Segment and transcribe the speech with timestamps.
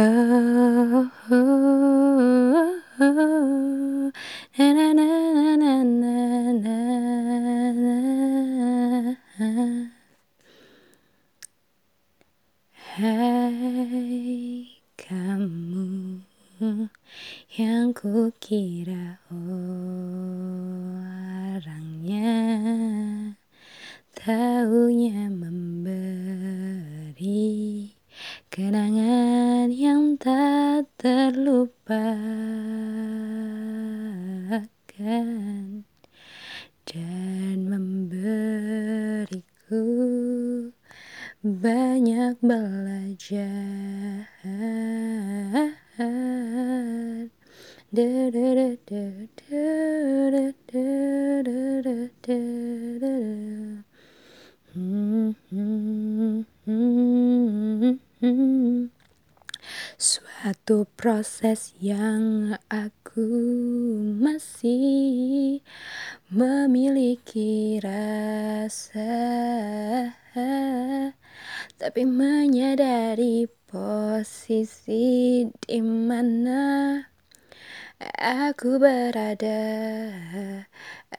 [0.00, 4.12] Oh, oh, oh,
[12.94, 16.22] Hai kamu
[17.58, 20.78] yang kukira orangnya
[24.14, 27.18] Taunya memberi
[28.46, 28.97] kenangan
[29.72, 32.24] yang tak terlupakan.
[36.88, 39.36] Dan memberiku
[41.44, 44.28] banyak belajar
[59.98, 63.26] Suatu proses yang aku
[64.14, 65.58] masih
[66.30, 69.10] memiliki rasa
[71.82, 77.02] Tapi menyadari posisi di mana
[78.22, 79.66] aku berada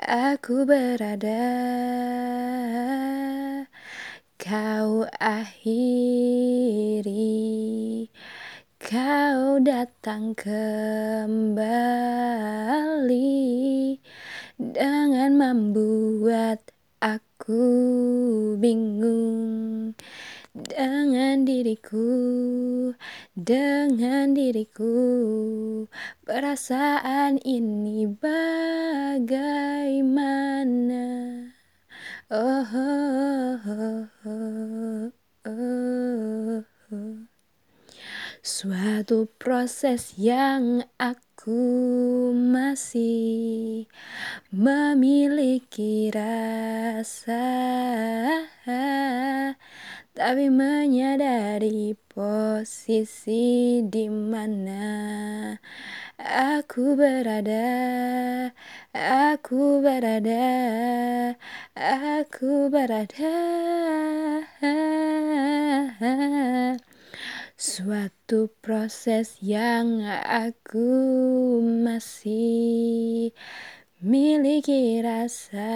[0.08, 1.44] Aku berada.
[4.40, 6.09] Kau akhiri
[8.90, 11.62] Kau datang kembali
[14.58, 17.70] Dengan membuat aku
[18.58, 19.94] bingung.
[20.58, 22.10] Dengan diriku
[23.38, 24.98] Dengan diriku
[26.26, 29.46] Perasaan ini bagaimana?
[32.34, 35.14] Oh, oh, oh, oh,
[35.46, 37.30] oh, oh.
[38.60, 41.64] Suatu proses yang aku
[42.36, 43.88] masih
[44.52, 47.56] memiliki rasa.
[50.12, 55.56] Tapi menyadari posisi di mana
[56.20, 57.72] aku berada.
[59.40, 60.52] Aku berada.
[61.80, 63.40] Aku berada
[67.60, 70.80] Suatu proses yang aku
[71.60, 73.36] masih
[74.00, 75.76] miliki rasa.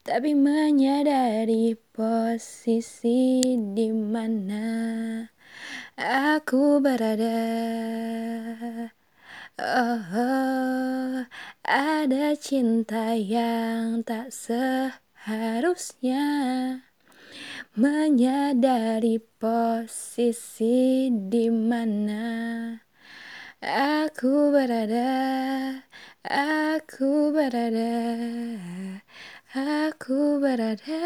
[0.00, 5.28] Tapi menyadari posisi di mana
[6.00, 7.52] aku berada.
[9.60, 11.20] Oh, oh,
[11.68, 16.24] ada cinta yang tak seharusnya
[17.76, 22.26] menyadari posisi di mana
[23.66, 25.12] aku berada,
[26.24, 27.94] aku berada,
[29.56, 31.04] aku berada.